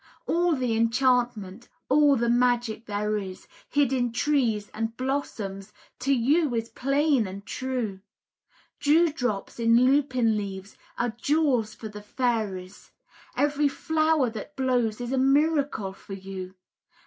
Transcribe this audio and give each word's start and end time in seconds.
All 0.25 0.55
the 0.55 0.75
enchantment, 0.75 1.69
all 1.87 2.15
the 2.15 2.27
magic 2.27 2.87
there 2.87 3.17
is 3.17 3.45
Hid 3.69 3.93
in 3.93 4.11
trees 4.11 4.67
and 4.73 4.97
blossoms, 4.97 5.71
to 5.99 6.11
you 6.11 6.55
is 6.55 6.69
plain 6.69 7.27
and 7.27 7.45
true. 7.45 7.99
Dewdrops 8.79 9.59
in 9.59 9.75
lupin 9.85 10.35
leaves 10.37 10.75
are 10.97 11.09
jewels 11.21 11.75
for 11.75 11.87
the 11.87 12.01
fairies; 12.01 12.89
Every 13.37 13.67
flower 13.67 14.31
that 14.31 14.55
blows 14.55 15.01
is 15.01 15.11
a 15.11 15.19
miracle 15.19 15.93
for 15.93 16.13
you. 16.13 16.55